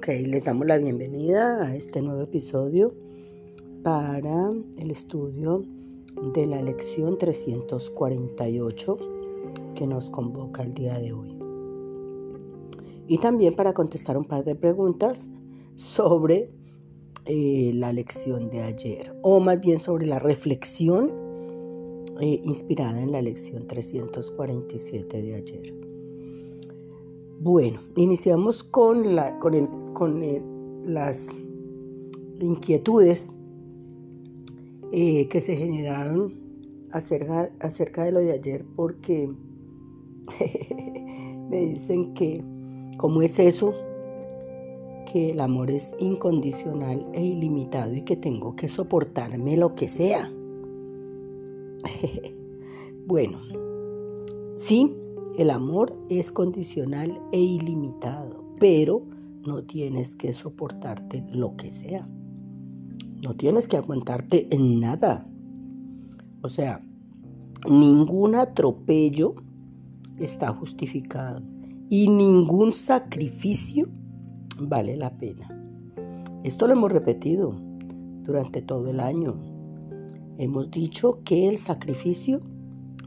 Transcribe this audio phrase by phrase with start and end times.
[0.00, 2.94] Ok, les damos la bienvenida a este nuevo episodio
[3.82, 5.62] para el estudio
[6.32, 8.96] de la lección 348
[9.74, 11.36] que nos convoca el día de hoy.
[13.08, 15.28] Y también para contestar un par de preguntas
[15.74, 16.50] sobre
[17.26, 21.12] eh, la lección de ayer, o más bien sobre la reflexión
[22.20, 25.90] eh, inspirada en la lección 347 de ayer.
[27.42, 29.66] Bueno, iniciamos con, la, con, el,
[30.00, 30.18] con
[30.86, 31.28] las
[32.40, 33.30] inquietudes
[34.92, 36.32] eh, que se generaron
[36.90, 39.30] acerca, acerca de lo de ayer porque
[41.50, 42.42] me dicen que,
[42.96, 43.74] ¿cómo es eso?
[45.12, 50.32] Que el amor es incondicional e ilimitado y que tengo que soportarme lo que sea.
[53.06, 53.38] bueno,
[54.56, 54.96] sí,
[55.36, 59.02] el amor es condicional e ilimitado, pero
[59.46, 62.08] no tienes que soportarte lo que sea.
[63.22, 65.26] No tienes que aguantarte en nada.
[66.42, 66.82] O sea,
[67.68, 69.34] ningún atropello
[70.18, 71.42] está justificado
[71.88, 73.86] y ningún sacrificio
[74.60, 75.48] vale la pena.
[76.44, 77.54] Esto lo hemos repetido
[78.24, 79.34] durante todo el año.
[80.38, 82.40] Hemos dicho que el sacrificio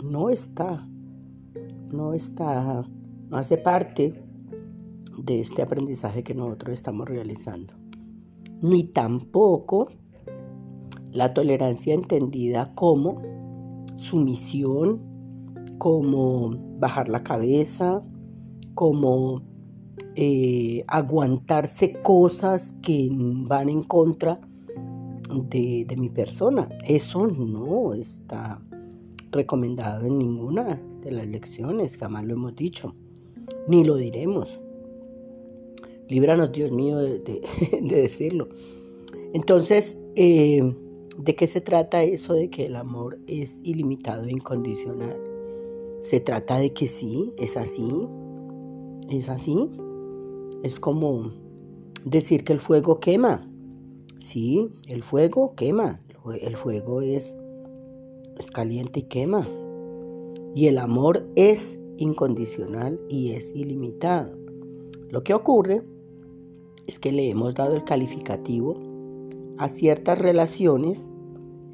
[0.04, 0.88] no está
[1.94, 2.84] no está,
[3.30, 4.23] no hace parte
[5.18, 7.74] de este aprendizaje que nosotros estamos realizando.
[8.62, 9.90] Ni tampoco
[11.12, 13.22] la tolerancia entendida como
[13.98, 15.02] sumisión,
[15.78, 18.04] como bajar la cabeza,
[18.74, 19.42] como
[20.16, 24.40] eh, aguantarse cosas que van en contra
[25.50, 26.70] de, de mi persona.
[26.88, 28.62] Eso no está
[29.32, 32.96] recomendado en ninguna de las lecciones, jamás lo hemos dicho,
[33.68, 34.60] ni lo diremos.
[36.14, 37.42] Líbranos, Dios mío, de,
[37.82, 38.48] decirlo.
[39.34, 40.62] Entonces, eh,
[41.18, 45.18] ¿de qué se trata eso de que el amor es ilimitado e incondicional?
[46.02, 47.90] Se trata de que sí, es así,
[49.10, 49.72] es así.
[50.62, 51.32] Es como
[52.06, 53.50] decir que el fuego quema.
[54.20, 56.00] Sí, el fuego quema.
[56.40, 57.36] El fuego es,
[58.38, 59.50] es caliente y quema.
[60.54, 64.38] Y el amor es incondicional y es ilimitado.
[65.10, 65.82] Lo que ocurre
[66.88, 68.76] es que le hemos dado el calificativo
[69.58, 71.08] a ciertas relaciones,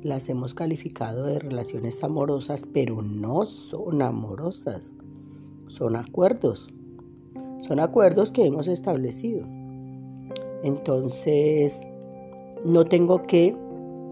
[0.01, 4.93] las hemos calificado de relaciones amorosas, pero no son amorosas,
[5.67, 6.69] son acuerdos.
[7.67, 9.45] Son acuerdos que hemos establecido.
[10.63, 11.79] Entonces,
[12.63, 13.55] no tengo que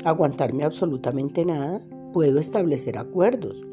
[0.03, 1.81] aguantarme absolutamente nada,
[2.13, 3.63] puedo establecer acuerdos.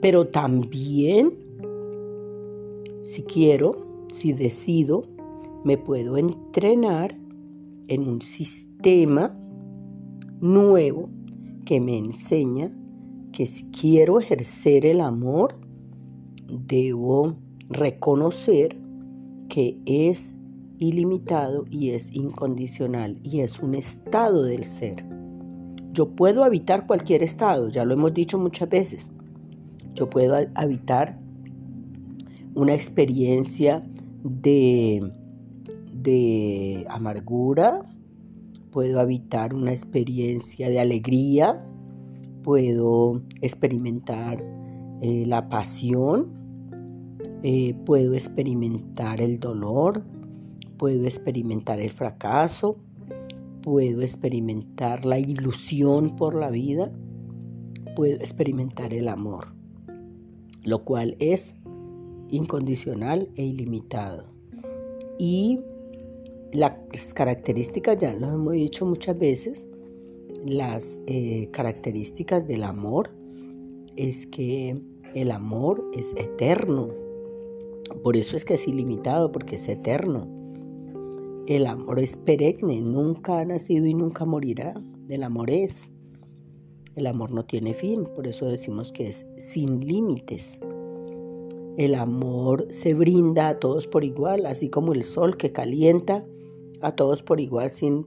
[0.00, 1.34] Pero también,
[3.02, 5.04] si quiero, si decido,
[5.64, 7.16] me puedo entrenar
[7.88, 9.36] en un sistema
[10.40, 11.08] nuevo
[11.64, 12.70] que me enseña
[13.32, 15.58] que si quiero ejercer el amor,
[16.48, 17.34] debo
[17.68, 18.76] reconocer
[19.48, 20.36] que es
[20.78, 25.04] ilimitado y es incondicional y es un estado del ser.
[25.92, 29.10] Yo puedo habitar cualquier estado, ya lo hemos dicho muchas veces,
[29.94, 31.18] yo puedo habitar
[32.54, 33.84] una experiencia
[34.24, 35.12] de,
[36.04, 37.82] de amargura,
[38.70, 41.66] puedo habitar una experiencia de alegría,
[42.44, 44.44] puedo experimentar
[45.00, 46.28] eh, la pasión,
[47.42, 50.04] eh, puedo experimentar el dolor,
[50.78, 52.76] puedo experimentar el fracaso,
[53.62, 56.92] puedo experimentar la ilusión por la vida,
[57.96, 59.54] puedo experimentar el amor
[60.64, 61.54] lo cual es
[62.30, 64.24] incondicional e ilimitado.
[65.18, 65.60] Y
[66.54, 69.66] las características, ya lo hemos dicho muchas veces,
[70.44, 73.10] las eh, características del amor
[73.96, 74.80] es que
[75.14, 76.90] el amor es eterno.
[78.02, 80.28] Por eso es que es ilimitado, porque es eterno.
[81.46, 84.74] El amor es perenne, nunca ha nacido y nunca morirá.
[85.08, 85.90] El amor es.
[86.94, 90.60] El amor no tiene fin, por eso decimos que es sin límites.
[91.76, 96.24] El amor se brinda a todos por igual, así como el sol que calienta
[96.84, 98.06] a todos por igual sin,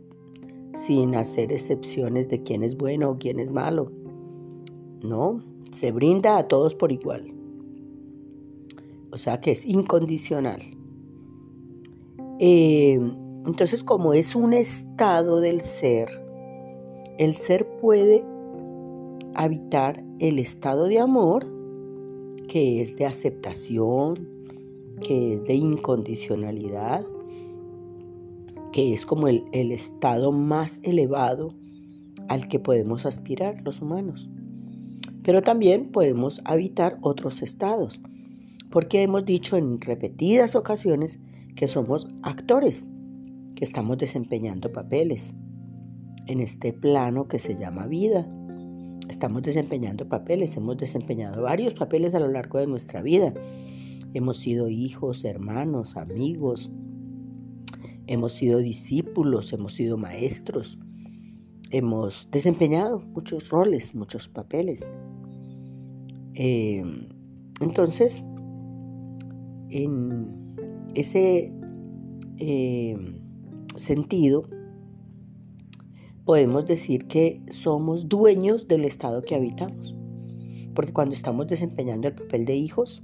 [0.73, 3.91] sin hacer excepciones de quién es bueno o quién es malo.
[5.01, 5.41] No,
[5.71, 7.33] se brinda a todos por igual.
[9.11, 10.61] O sea que es incondicional.
[12.39, 12.99] Eh,
[13.45, 16.09] entonces, como es un estado del ser,
[17.17, 18.23] el ser puede
[19.33, 21.47] habitar el estado de amor,
[22.47, 24.29] que es de aceptación,
[25.01, 27.05] que es de incondicionalidad,
[28.71, 31.53] que es como el, estado más elevado
[32.27, 34.29] al que podemos aspirar los humanos.
[35.23, 37.99] Pero también podemos habitar otros estados,
[38.69, 41.19] porque hemos dicho en repetidas ocasiones
[41.55, 42.87] que somos actores,
[43.55, 45.33] que estamos desempeñando papeles
[46.27, 48.27] en este plano que se llama vida.
[49.09, 53.33] Estamos desempeñando papeles, hemos desempeñado varios papeles a lo largo de nuestra vida.
[54.13, 56.69] Hemos sido hijos, hermanos, amigos,
[58.07, 60.79] hemos sido discípulos, hemos sido maestros,
[61.69, 64.89] hemos desempeñado muchos roles, muchos papeles.
[66.33, 66.83] Eh,
[67.59, 68.23] entonces,
[69.69, 70.55] en
[70.95, 71.51] ese
[72.37, 72.97] eh,
[73.75, 74.47] sentido,
[76.25, 79.95] podemos decir que somos dueños del estado que habitamos.
[80.73, 83.01] Porque cuando estamos desempeñando el papel de hijos,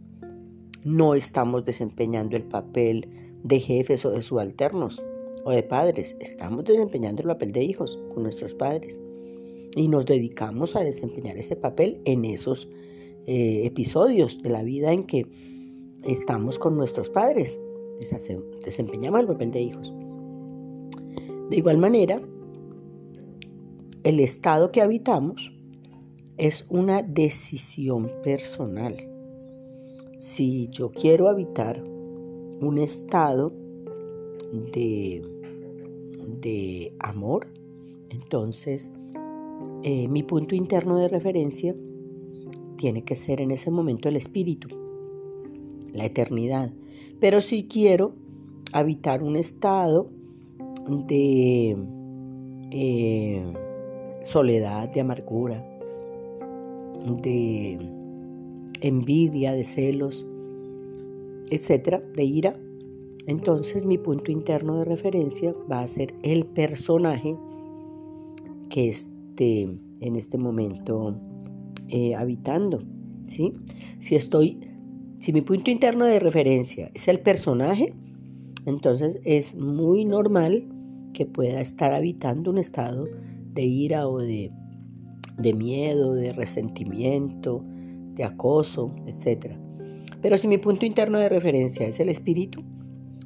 [0.84, 5.04] no estamos desempeñando el papel de jefes o de subalternos
[5.44, 9.00] o de padres, estamos desempeñando el papel de hijos con nuestros padres.
[9.75, 12.69] Y nos dedicamos a desempeñar ese papel en esos
[13.25, 15.28] eh, episodios de la vida en que
[16.04, 17.57] estamos con nuestros padres.
[18.63, 19.94] Desempeñamos el papel de hijos.
[21.50, 22.22] De igual manera,
[24.04, 25.51] el estado que habitamos
[26.38, 28.95] es una decisión personal.
[30.18, 31.84] Si yo quiero habitar
[32.63, 33.51] un estado
[34.71, 35.21] de,
[36.42, 37.48] de amor,
[38.10, 38.92] entonces
[39.83, 41.75] eh, mi punto interno de referencia
[42.77, 44.69] tiene que ser en ese momento el espíritu,
[45.92, 46.71] la eternidad.
[47.19, 48.13] Pero si quiero
[48.71, 50.09] habitar un estado
[51.07, 51.77] de
[52.71, 53.54] eh,
[54.21, 55.63] soledad, de amargura,
[57.21, 57.77] de
[58.81, 60.25] envidia, de celos,
[61.56, 62.60] etcétera, de ira,
[63.28, 67.36] entonces mi punto interno de referencia va a ser el personaje
[68.70, 69.62] que esté
[70.02, 71.16] en este momento
[71.90, 72.84] eh, habitando.
[73.28, 73.54] ¿sí?
[74.00, 74.60] Si estoy,
[75.22, 77.94] si mi punto interno de referencia es el personaje,
[78.66, 80.64] entonces es muy normal
[81.14, 83.06] que pueda estar habitando un estado
[83.54, 84.52] de ira o de,
[85.56, 87.64] miedo, de resentimiento,
[88.16, 89.56] de acoso, etc.
[90.24, 92.64] Pero si mi punto interno de referencia es el espíritu,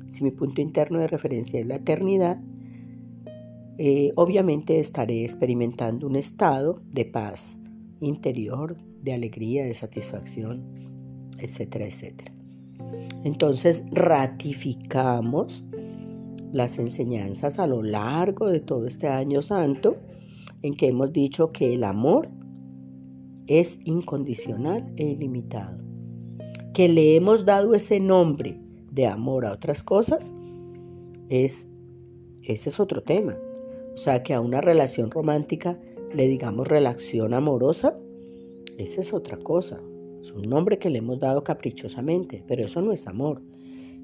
[0.07, 2.41] si mi punto interno de referencia es la eternidad,
[3.77, 7.55] eh, obviamente estaré experimentando un estado de paz
[7.99, 10.63] interior, de alegría, de satisfacción,
[11.37, 12.33] etcétera, etcétera.
[13.23, 15.63] Entonces ratificamos
[16.51, 19.97] las enseñanzas a lo largo de todo este año santo
[20.63, 22.29] en que hemos dicho que el amor
[23.45, 25.86] es incondicional e ilimitado.
[26.77, 28.55] Que le hemos dado ese nombre
[28.91, 30.31] de amor a otras cosas,
[31.27, 31.67] es,
[32.43, 33.35] ese es otro tema.
[33.95, 35.79] O sea, que a una relación romántica
[36.13, 37.97] le digamos relación amorosa,
[38.77, 39.81] esa es otra cosa.
[40.21, 43.41] Es un nombre que le hemos dado caprichosamente, pero eso no es amor.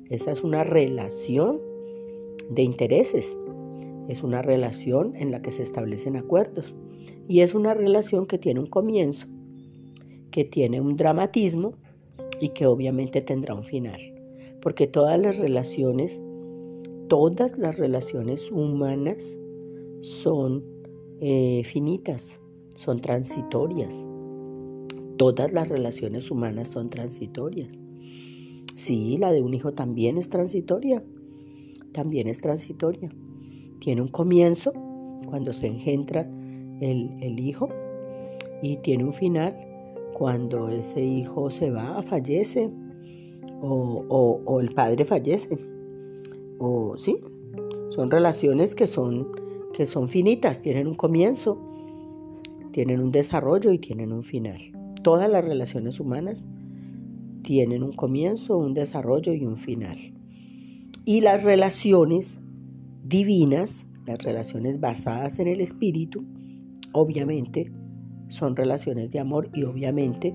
[0.10, 1.62] Esa es una relación
[2.50, 3.38] de intereses
[4.08, 6.74] es una relación en la que se establecen acuerdos
[7.28, 9.28] y es una relación que tiene un comienzo,
[10.32, 11.76] que tiene un dramatismo
[12.40, 14.00] y que obviamente tendrá un final.
[14.62, 16.22] Porque todas las relaciones,
[17.08, 19.38] todas las relaciones humanas
[20.02, 20.64] son
[21.20, 22.40] eh, finitas,
[22.76, 24.06] son transitorias.
[25.18, 27.78] Todas las relaciones humanas son transitorias.
[28.76, 31.04] Sí, la de un hijo también es transitoria.
[31.92, 33.12] También es transitoria
[33.84, 34.72] tiene un comienzo
[35.26, 36.22] cuando se engendra
[36.80, 37.68] el, hijo
[38.62, 39.56] y tiene un final
[40.24, 42.72] cuando ese hijo se va, fallece
[43.60, 45.58] o, el padre fallece.
[46.60, 47.18] O sí,
[47.90, 49.34] son relaciones que son,
[49.74, 51.60] que son finitas, tienen un comienzo,
[52.72, 54.62] tienen un desarrollo y tienen un final.
[55.04, 56.46] Todas las relaciones humanas
[57.42, 59.98] tienen un comienzo, un desarrollo y un final.
[61.04, 62.40] Y las relaciones
[63.04, 66.24] divinas, las relaciones basadas en el espíritu,
[66.94, 67.74] obviamente
[68.28, 70.34] son relaciones de amor y obviamente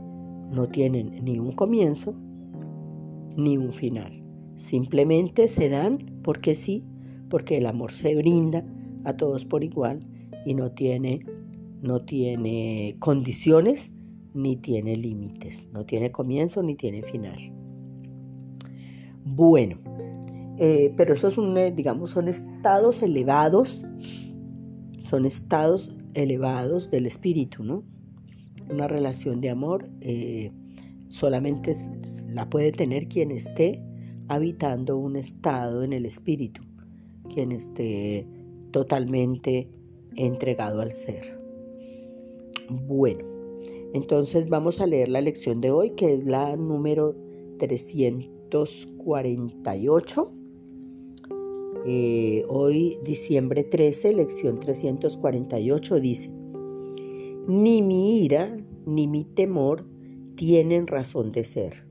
[0.50, 2.14] no tienen ni un comienzo
[3.36, 4.22] ni un final.
[4.56, 6.84] Simplemente se dan porque sí,
[7.28, 8.64] porque el amor se brinda
[9.04, 10.00] a todos por igual
[10.44, 11.24] y no tiene,
[11.82, 13.92] no tiene condiciones
[14.34, 17.52] ni tiene límites, no tiene comienzo ni tiene final.
[19.24, 19.78] Bueno,
[20.58, 23.84] eh, pero esos son, eh, digamos, son estados elevados,
[25.04, 27.84] son estados elevados del espíritu, ¿no?
[28.70, 30.52] Una relación de amor eh,
[31.06, 31.72] solamente
[32.28, 33.82] la puede tener quien esté
[34.28, 36.62] habitando un estado en el espíritu,
[37.32, 38.26] quien esté
[38.70, 39.68] totalmente
[40.16, 41.38] entregado al ser.
[42.86, 43.24] Bueno,
[43.94, 47.14] entonces vamos a leer la lección de hoy, que es la número
[47.58, 50.32] 348.
[51.90, 56.30] Eh, hoy, diciembre 13, lección 348, dice,
[57.46, 58.54] ni mi ira
[58.84, 59.86] ni mi temor
[60.34, 61.86] tienen razón de ser,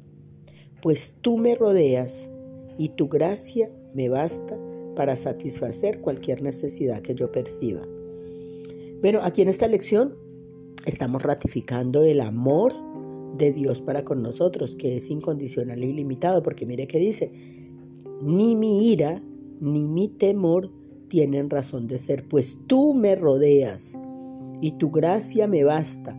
[0.83, 2.29] pues tú me rodeas
[2.77, 4.55] y tu gracia me basta
[4.95, 7.81] para satisfacer cualquier necesidad que yo perciba.
[9.01, 10.15] Bueno, aquí en esta lección
[10.85, 12.71] estamos ratificando el amor
[13.35, 17.31] de Dios para con nosotros, que es incondicional e ilimitado, porque mire que dice,
[18.21, 19.23] ni mi ira
[19.59, 20.71] ni mi temor
[21.07, 23.97] tienen razón de ser, pues tú me rodeas
[24.61, 26.17] y tu gracia me basta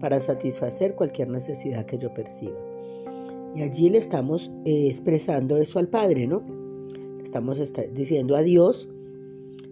[0.00, 2.56] para satisfacer cualquier necesidad que yo perciba.
[3.56, 6.42] Y allí le estamos eh, expresando eso al Padre, ¿no?
[7.22, 7.58] Estamos
[7.92, 8.88] diciendo a Dios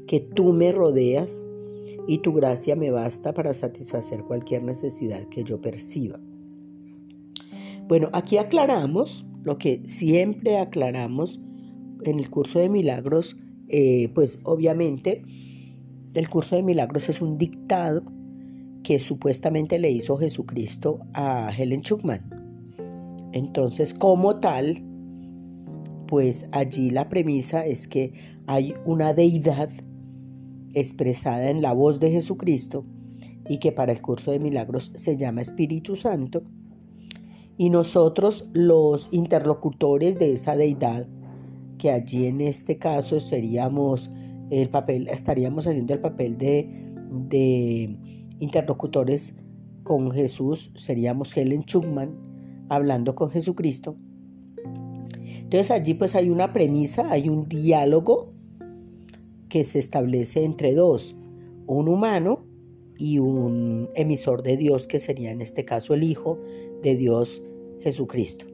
[0.06, 1.44] que tú me rodeas
[2.08, 6.20] y tu gracia me basta para satisfacer cualquier necesidad que yo perciba.
[7.88, 11.40] Bueno, aquí aclaramos lo que siempre aclaramos
[12.10, 13.36] en el curso de milagros,
[13.68, 15.22] eh, pues obviamente
[16.14, 18.02] el curso de milagros es un dictado
[18.82, 22.22] que supuestamente le hizo Jesucristo a Helen Schuckman.
[23.32, 24.82] Entonces, como tal,
[26.06, 28.12] pues allí la premisa es que
[28.46, 29.70] hay una deidad
[30.74, 32.84] expresada en la voz de Jesucristo
[33.48, 36.44] y que para el curso de milagros se llama Espíritu Santo.
[37.58, 41.08] Y nosotros los interlocutores de esa deidad,
[41.78, 44.10] que allí en este caso seríamos
[44.50, 46.68] el papel, estaríamos haciendo el papel de,
[47.10, 47.96] de
[48.38, 49.34] interlocutores
[49.82, 52.16] con Jesús, seríamos Helen Schuckman
[52.68, 53.96] hablando con Jesucristo.
[55.46, 58.32] Entonces allí pues hay una premisa, hay un diálogo
[59.48, 61.14] que se establece entre dos,
[61.66, 62.44] un humano
[62.98, 66.40] y un emisor de Dios, que sería en este caso el Hijo
[66.82, 67.42] de Dios
[67.80, 68.46] Jesucristo.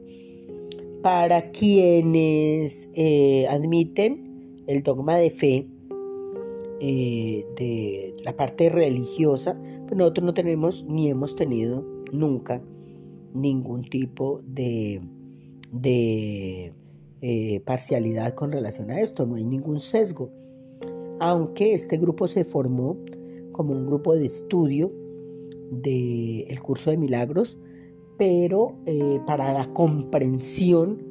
[1.03, 5.67] Para quienes eh, admiten el dogma de fe,
[6.79, 12.61] eh, de la parte religiosa, pues nosotros no tenemos ni hemos tenido nunca
[13.33, 15.01] ningún tipo de,
[15.73, 16.73] de
[17.21, 20.29] eh, parcialidad con relación a esto, no hay ningún sesgo.
[21.19, 22.97] Aunque este grupo se formó
[23.51, 24.89] como un grupo de estudio
[25.69, 27.57] del curso de milagros,
[28.17, 31.01] pero eh, para la comprensión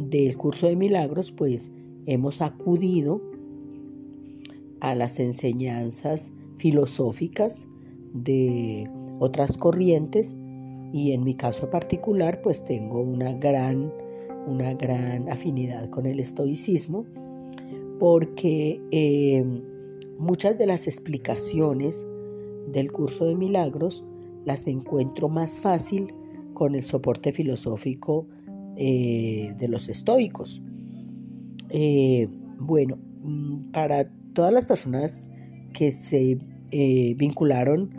[0.00, 1.70] del curso de milagros, pues
[2.06, 3.20] hemos acudido
[4.80, 7.66] a las enseñanzas filosóficas
[8.12, 10.36] de otras corrientes
[10.92, 13.92] y en mi caso particular pues tengo una gran,
[14.46, 17.04] una gran afinidad con el estoicismo
[17.98, 19.44] porque eh,
[20.18, 22.06] muchas de las explicaciones
[22.68, 24.04] del curso de milagros
[24.46, 26.14] las encuentro más fácil
[26.54, 28.26] con el soporte filosófico
[28.76, 30.62] eh, de los estoicos.
[31.68, 35.30] Eh, bueno, mm, para todas las personas
[35.74, 36.38] que se
[36.70, 37.90] eh, vincularon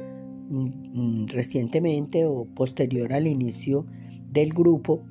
[0.49, 3.85] mm, mm, recientemente o posterior al inicio
[4.31, 5.03] del grupo,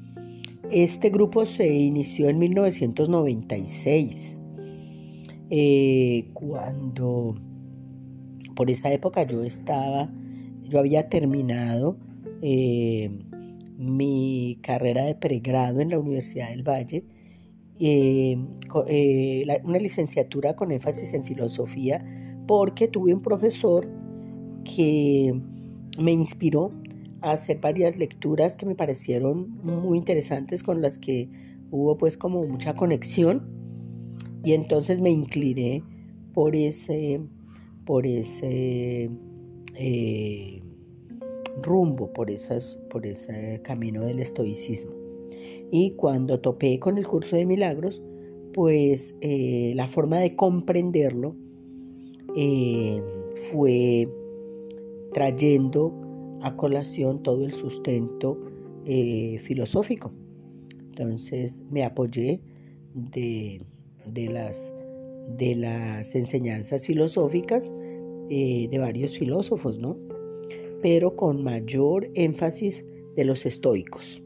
[0.70, 4.38] este grupo se inició en 1996,
[5.50, 7.36] eh, cuando
[8.56, 10.10] por esa época yo estaba,
[10.68, 11.96] yo había terminado
[12.42, 13.10] eh,
[13.76, 17.04] mi carrera de pregrado en la Universidad del Valle
[17.78, 18.38] eh,
[18.86, 22.02] eh, una licenciatura con énfasis en filosofía
[22.46, 23.86] porque tuve un profesor
[24.64, 25.38] que
[26.00, 26.72] me inspiró
[27.20, 31.28] a hacer varias lecturas que me parecieron muy interesantes con las que
[31.70, 33.46] hubo pues como mucha conexión.
[34.42, 35.82] Y entonces me incliné
[36.32, 37.20] por ese
[37.84, 39.10] por ese
[39.78, 40.62] eh,
[41.62, 42.28] rumbo por
[42.90, 44.92] por ese camino del estoicismo
[45.70, 48.02] y cuando topé con el curso de milagros,
[48.52, 51.34] pues eh, la forma de comprenderlo
[52.36, 53.02] eh,
[53.50, 54.08] fue
[55.12, 55.92] trayendo
[56.42, 58.38] a colación todo el sustento
[59.40, 60.12] filosófico.
[60.70, 62.40] Entonces me apoyé
[62.94, 63.60] de,
[64.30, 64.72] las,
[65.36, 67.68] de las enseñanzas filosóficas
[68.28, 69.96] de varios filósofos, ¿no?
[70.82, 72.84] Pero con mayor énfasis
[73.16, 74.22] de los estoicos.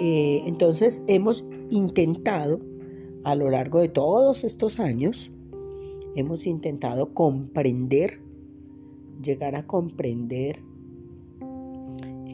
[0.00, 2.60] Eh, entonces hemos intentado
[3.24, 5.30] a lo largo de todos estos años,
[6.14, 8.20] hemos intentado comprender,
[9.22, 10.60] llegar a comprender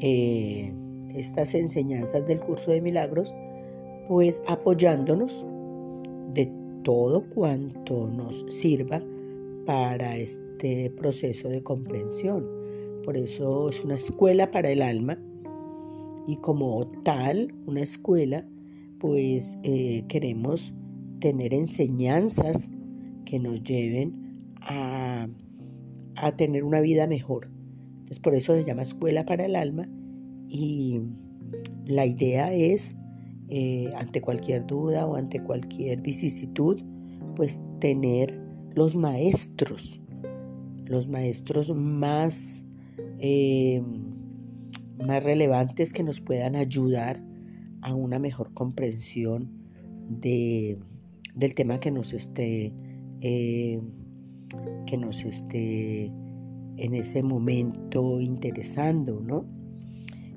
[0.01, 0.73] eh,
[1.15, 3.35] estas enseñanzas del curso de milagros,
[4.09, 5.45] pues apoyándonos
[6.33, 6.51] de
[6.83, 9.03] todo cuanto nos sirva
[9.71, 12.45] para este proceso de comprensión.
[13.05, 15.17] Por eso es una escuela para el alma
[16.27, 18.45] y como tal, una escuela,
[18.99, 20.75] pues eh, queremos
[21.21, 22.69] tener enseñanzas
[23.25, 25.29] que nos lleven a,
[26.17, 27.49] a tener una vida mejor.
[27.93, 29.89] Entonces por eso se llama escuela para el alma
[30.49, 31.01] y
[31.87, 32.97] la idea es,
[33.49, 36.83] eh, ante cualquier duda o ante cualquier vicisitud,
[37.37, 40.01] pues tener los maestros,
[40.87, 42.65] los maestros más,
[43.19, 43.83] eh,
[45.05, 47.23] más relevantes que nos puedan ayudar
[47.83, 49.51] a una mejor comprensión
[50.09, 50.79] de,
[51.35, 52.73] del tema que nos esté,
[53.21, 53.81] eh,
[54.87, 56.13] que nos esté
[56.77, 59.45] en ese momento interesando, ¿no?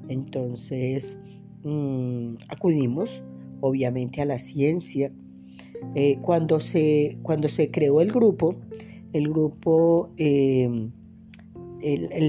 [0.10, 1.18] Entonces,
[1.64, 3.24] mm, acudimos
[3.62, 5.12] obviamente a la ciencia.
[5.96, 8.56] Eh, cuando, se, cuando se creó el grupo,
[9.14, 10.90] el grupo, eh,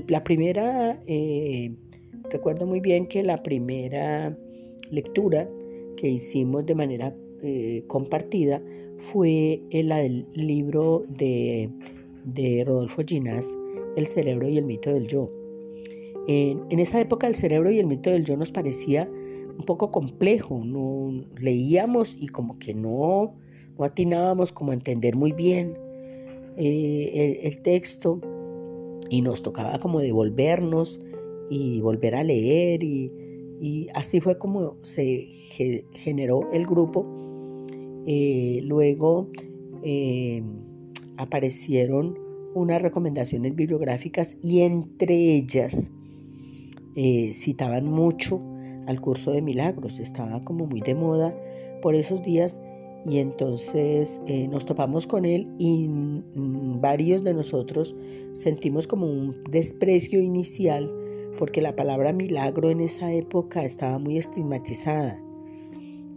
[0.09, 1.73] la primera, eh,
[2.31, 4.37] recuerdo muy bien que la primera
[4.91, 5.49] lectura
[5.97, 7.15] que hicimos de manera
[7.89, 8.63] compartida
[8.97, 11.69] fue la del libro de,
[12.25, 13.47] de Rodolfo Ginás,
[13.97, 15.31] El cerebro y el mito del yo.
[16.27, 19.11] En, esa época el cerebro y el mito del yo nos parecía
[19.59, 23.35] un poco complejo, no leíamos y como que no,
[23.79, 25.79] no atinábamos como a entender muy bien
[26.57, 28.21] eh, el, texto
[29.11, 31.01] y nos tocaba como devolvernos
[31.51, 33.13] y volver a leer y,
[33.95, 35.27] así fue como se
[35.95, 37.07] generó el grupo.
[38.07, 39.31] Eh, luego
[39.83, 40.43] eh,
[41.17, 42.19] aparecieron
[42.55, 45.91] unas recomendaciones bibliográficas y entre ellas
[46.97, 48.41] eh, citaban mucho
[48.87, 51.35] al curso de milagros, estaba como muy de moda
[51.83, 52.61] por esos días
[53.07, 55.89] y entonces eh, nos topamos con él y
[56.81, 57.95] varios de nosotros
[58.33, 60.93] sentimos como un desprecio inicial
[61.39, 65.21] porque la palabra milagro en esa época estaba muy estigmatizada.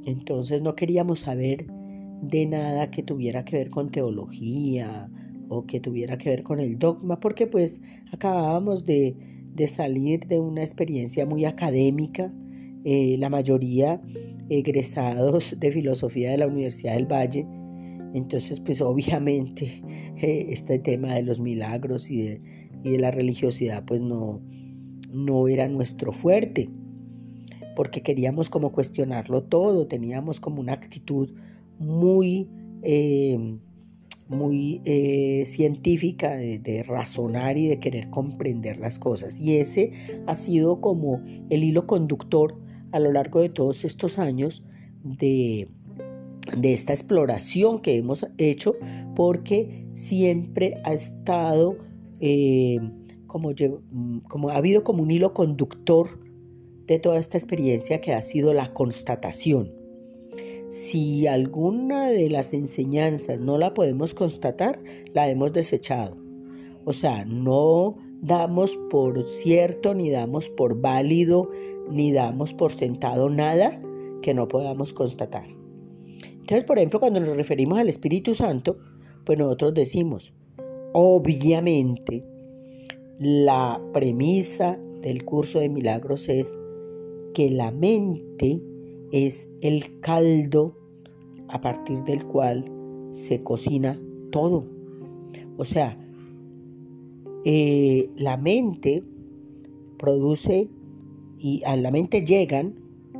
[0.05, 1.67] Entonces no queríamos saber
[2.21, 5.09] de nada que tuviera que ver con teología
[5.49, 9.15] o que tuviera que ver con el dogma, porque pues acabábamos de
[9.57, 12.31] de salir de una experiencia muy académica,
[12.89, 13.99] eh, la mayoría
[14.47, 17.45] egresados de filosofía de la Universidad del Valle.
[18.13, 19.65] Entonces, pues obviamente
[20.15, 22.41] eh, este tema de los milagros y de,
[22.85, 24.39] y de, la religiosidad, pues no,
[25.11, 26.69] no era nuestro fuerte,
[27.75, 31.33] porque queríamos como cuestionarlo todo, teníamos como una actitud
[31.79, 32.47] muy...
[32.83, 33.59] Eh,
[34.29, 39.39] muy eh, científica de, razonar y de querer comprender las cosas.
[39.39, 39.93] Y ese
[40.25, 42.59] ha sido como el hilo conductor
[42.97, 44.63] a lo largo de todos estos años
[45.03, 45.69] de,
[46.63, 48.75] esta exploración que hemos hecho,
[49.15, 51.77] porque siempre ha estado
[52.19, 52.79] eh,
[53.27, 53.51] como,
[54.27, 56.19] como ha habido como un hilo conductor
[56.85, 59.77] de toda esta experiencia que ha sido la constatación
[60.69, 64.81] si alguna de las enseñanzas no la podemos constatar,
[65.13, 66.17] la hemos desechado.
[66.83, 71.49] O sea, no damos por cierto, ni damos por válido,
[71.89, 73.81] ni damos por sentado nada
[74.21, 75.47] que no podamos constatar.
[76.21, 78.77] Entonces, por ejemplo, cuando nos referimos al Espíritu Santo,
[79.25, 80.33] pues nosotros decimos,
[80.93, 82.23] obviamente,
[83.19, 86.57] la premisa del curso de milagros es
[87.33, 88.61] que la mente
[89.11, 90.77] es el caldo
[91.49, 92.65] a partir del cual
[93.09, 93.99] se cocina
[94.31, 94.65] todo.
[95.57, 95.97] O sea,
[97.43, 99.03] eh, la mente
[99.97, 100.69] produce
[101.47, 102.75] y a la mente llegan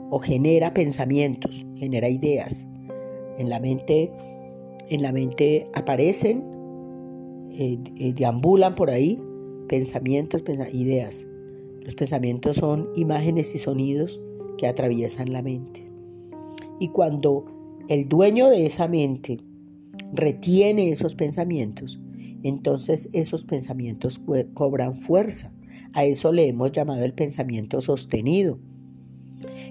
[0.10, 2.68] o genera pensamientos, genera ideas.
[3.38, 4.12] En la mente,
[4.90, 6.44] en la mente aparecen,
[7.52, 9.18] eh, eh, deambulan por ahí
[9.70, 11.26] pensamientos, ideas.
[11.82, 14.20] Los pensamientos son imágenes y sonidos
[14.58, 15.90] que atraviesan la mente.
[16.82, 17.46] Y cuando
[17.88, 19.38] el dueño de esa mente
[20.12, 22.02] retiene esos pensamientos,
[22.44, 24.20] entonces esos pensamientos
[24.54, 25.54] cobran fuerza.
[25.93, 28.60] A eso le hemos llamado el pensamiento sostenido,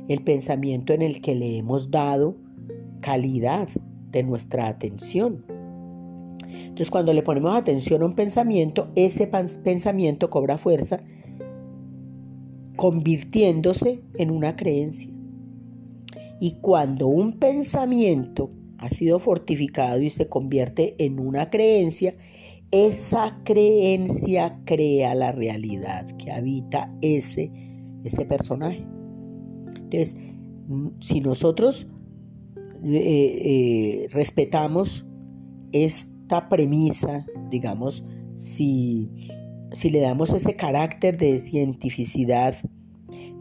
[0.09, 2.37] el pensamiento en el que le hemos dado
[3.01, 3.69] calidad
[4.11, 5.45] de nuestra atención.
[6.49, 11.01] Entonces cuando le ponemos atención a un pensamiento, ese pensamiento cobra fuerza
[12.77, 15.11] convirtiéndose en una creencia.
[16.41, 22.15] Y cuando un pensamiento ha sido fortificado y se convierte en una creencia,
[22.71, 27.51] esa creencia crea la realidad que habita ese,
[28.05, 28.85] ese personaje.
[29.77, 30.17] Entonces,
[31.01, 31.87] si nosotros
[32.83, 35.07] eh, respetamos
[35.73, 39.11] esta premisa, digamos, si,
[39.73, 42.57] si le damos ese carácter de cientificidad,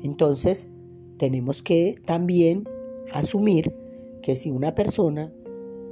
[0.04, 0.68] entonces
[1.18, 2.68] tenemos que también
[3.14, 3.74] asumir
[4.22, 5.32] que si una persona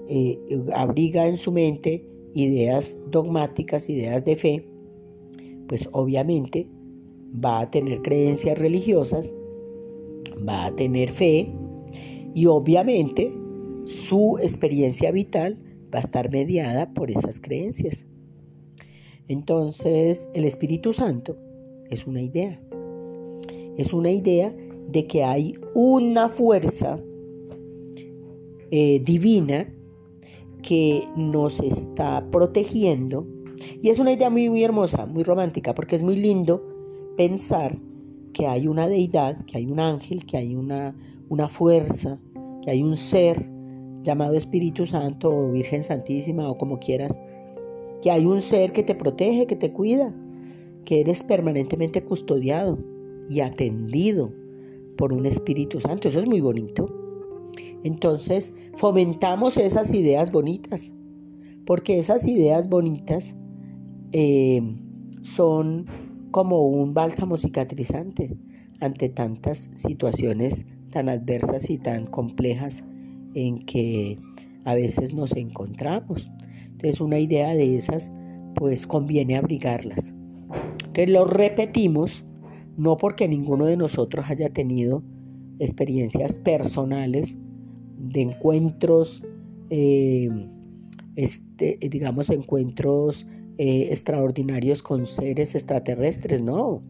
[0.07, 0.39] eh,
[0.75, 4.65] abriga en su mente ideas dogmáticas, ideas de fe,
[5.67, 6.67] pues obviamente
[7.33, 9.33] va a tener creencias religiosas,
[10.47, 11.51] va a tener fe
[12.33, 13.33] y obviamente
[13.85, 15.59] su experiencia vital
[15.93, 18.05] va a estar mediada por esas creencias.
[19.27, 21.37] Entonces, el Espíritu Santo
[21.89, 22.59] es una idea.
[23.77, 24.55] Es una idea
[24.89, 26.99] de que hay una fuerza
[28.71, 29.73] eh, divina
[30.63, 33.27] que nos está protegiendo.
[33.81, 36.65] Y es una idea muy, muy hermosa, muy romántica, porque es muy lindo
[37.15, 37.77] pensar
[38.33, 40.95] que hay una deidad, que hay un ángel, que hay una,
[41.29, 42.19] una fuerza,
[42.63, 43.47] que hay un ser
[44.01, 47.19] llamado Espíritu Santo o Virgen Santísima o como quieras,
[48.01, 50.13] que hay un ser que te protege, que te cuida,
[50.85, 52.77] que eres permanentemente custodiado
[53.29, 54.33] y atendido
[54.97, 56.07] por un Espíritu Santo.
[56.07, 57.02] Eso es muy bonito.
[57.83, 60.93] Entonces, fomentamos esas ideas bonitas,
[61.65, 63.35] porque esas ideas bonitas
[64.11, 64.61] eh,
[65.21, 65.85] son
[66.31, 68.35] como un bálsamo cicatrizante
[68.79, 72.83] ante tantas situaciones tan adversas y tan complejas
[73.33, 74.17] en que
[74.65, 76.29] a veces nos encontramos.
[76.65, 78.11] Entonces una idea de esas
[78.55, 80.13] pues conviene abrigarlas.
[80.85, 82.23] Entonces lo repetimos
[82.77, 85.03] no porque ninguno de nosotros haya tenido
[85.59, 87.37] experiencias personales
[88.03, 89.23] de encuentros,
[89.69, 90.29] eh,
[91.15, 93.25] este, digamos, encuentros
[93.57, 96.83] eh, extraordinarios con seres extraterrestres, no,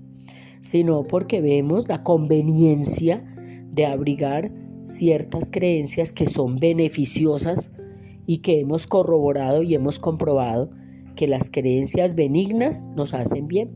[0.62, 3.24] sino porque vemos la conveniencia
[3.72, 4.52] de abrigar
[4.84, 7.72] ciertas creencias que son beneficiosas
[8.26, 10.72] y que hemos corroborado y hemos comprobado
[11.16, 13.72] que las creencias benignas nos hacen bien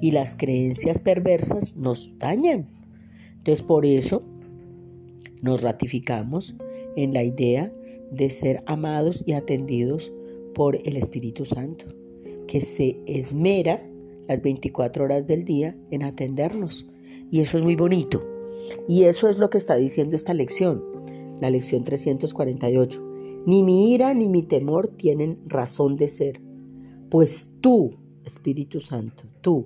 [0.00, 2.68] y las creencias perversas nos dañan.
[3.36, 4.22] Entonces por eso
[5.44, 6.56] nos ratificamos
[6.96, 7.70] en la idea
[8.10, 10.10] de ser amados y atendidos
[10.54, 11.84] por el Espíritu Santo,
[12.46, 13.86] que se esmera
[14.26, 16.86] las 24 horas del día en atendernos.
[17.30, 18.24] Y eso es muy bonito.
[18.88, 20.82] Y eso es lo que está diciendo esta lección,
[21.40, 23.02] la lección 348.
[23.44, 26.40] Ni mi ira ni mi temor tienen razón de ser,
[27.10, 29.64] pues tú, Espíritu Santo, tú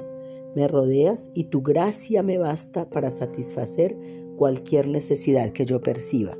[0.56, 3.96] me rodeas y tu gracia me basta para satisfacer
[4.38, 6.38] cualquier necesidad que yo perciba.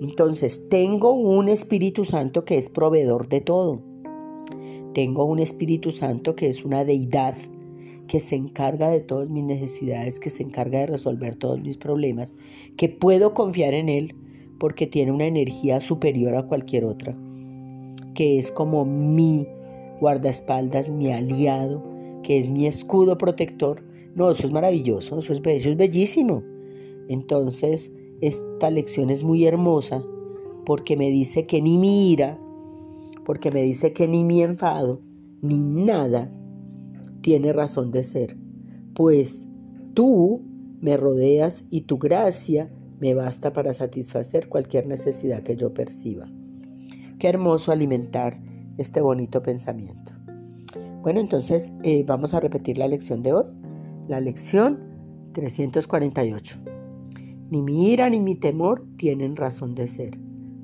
[0.00, 3.82] Entonces, tengo un Espíritu Santo que es proveedor de todo.
[4.94, 7.36] Tengo un Espíritu Santo que es una deidad
[8.06, 12.34] que se encarga de todas mis necesidades, que se encarga de resolver todos mis problemas,
[12.76, 14.14] que puedo confiar en Él
[14.58, 17.16] porque tiene una energía superior a cualquier otra,
[18.14, 19.46] que es como mi
[20.00, 21.82] guardaespaldas, mi aliado,
[22.22, 23.82] que es mi escudo protector.
[24.14, 26.42] No, eso es maravilloso, eso es, eso es bellísimo.
[27.08, 30.02] Entonces, esta lección es muy hermosa
[30.64, 32.38] porque me dice que ni mi ira,
[33.24, 35.00] porque me dice que ni mi enfado,
[35.40, 36.30] ni nada
[37.20, 38.36] tiene razón de ser,
[38.94, 39.46] pues
[39.94, 40.42] tú
[40.80, 46.28] me rodeas y tu gracia me basta para satisfacer cualquier necesidad que yo perciba.
[47.18, 48.40] Qué hermoso alimentar
[48.78, 50.12] este bonito pensamiento.
[51.02, 53.46] Bueno, entonces eh, vamos a repetir la lección de hoy.
[54.06, 54.78] La lección
[55.32, 56.71] 348.
[57.52, 60.18] Ni mi ira ni mi temor tienen razón de ser,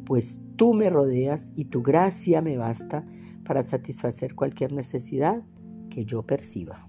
[0.07, 3.05] pues tú me rodeas y tu gracia me basta
[3.45, 5.43] para satisfacer cualquier necesidad
[5.91, 6.88] que yo perciba.